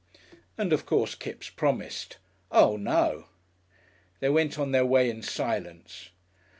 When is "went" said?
4.29-4.57